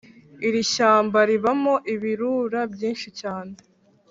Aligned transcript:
Irishyamba 0.47 1.19
ribamo 1.29 1.75
ibirura 1.93 2.61
byinshi 2.73 3.07
cyane 3.19 3.53